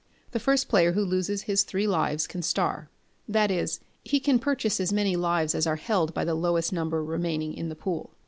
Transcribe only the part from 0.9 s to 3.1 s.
who loses his three lives can star: